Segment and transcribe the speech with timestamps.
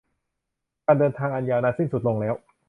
[0.85, 2.35] การเดินทางอันยาวนานสิ้นสุดลงแล้ว